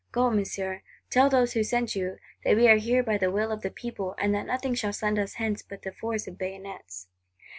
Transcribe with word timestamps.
Go, 0.11 0.31
Monsieur, 0.31 0.81
tell 1.11 1.29
these 1.29 1.53
who 1.53 1.63
sent 1.63 1.95
you 1.95 2.17
that 2.43 2.55
we 2.55 2.67
are 2.67 2.77
here 2.77 3.03
by 3.03 3.19
the 3.19 3.29
will 3.29 3.51
of 3.51 3.61
the 3.61 3.69
People, 3.69 4.15
and 4.17 4.33
that 4.33 4.47
nothing 4.47 4.73
shall 4.73 4.93
send 4.93 5.19
us 5.19 5.35
hence 5.35 5.61
but 5.61 5.83
the 5.83 5.91
force 5.91 6.25
of 6.25 6.39
bayonets! 6.39 7.07